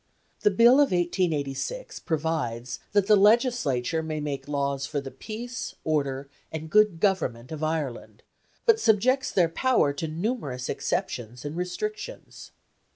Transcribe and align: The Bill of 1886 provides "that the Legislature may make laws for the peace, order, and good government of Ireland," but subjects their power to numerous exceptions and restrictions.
The 0.39 0.49
Bill 0.49 0.79
of 0.79 0.89
1886 0.91 1.99
provides 1.99 2.79
"that 2.91 3.05
the 3.05 3.15
Legislature 3.15 4.01
may 4.01 4.19
make 4.19 4.47
laws 4.47 4.87
for 4.87 4.99
the 4.99 5.11
peace, 5.11 5.75
order, 5.83 6.27
and 6.51 6.71
good 6.71 6.99
government 6.99 7.51
of 7.51 7.63
Ireland," 7.63 8.23
but 8.65 8.79
subjects 8.79 9.29
their 9.29 9.47
power 9.47 9.93
to 9.93 10.07
numerous 10.07 10.69
exceptions 10.69 11.45
and 11.45 11.55
restrictions. 11.55 12.49